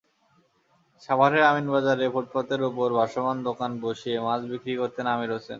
সাভারের 1.01 1.43
আমিনবাজারে 1.43 2.05
ফুটপাতের 2.13 2.61
ওপর 2.69 2.87
ভাসমান 2.99 3.37
দোকান 3.47 3.71
বসিয়ে 3.81 4.17
মাছ 4.19 4.41
বিক্রি 4.51 4.73
করতেন 4.81 5.05
আমির 5.13 5.31
হোসেন। 5.33 5.49